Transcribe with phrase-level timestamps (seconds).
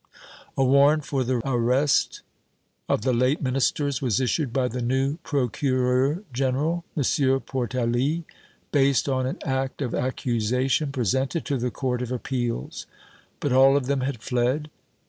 [0.57, 2.23] A warrant for the arrest
[2.89, 7.03] of the late Ministers was issued by the new Procureur General, M.
[7.41, 8.23] Portalis,
[8.71, 12.87] based on an act of accusation presented to the Court of Appeals.
[13.39, 14.71] But all of them had fled.